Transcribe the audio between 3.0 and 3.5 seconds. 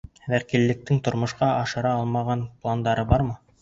бармы?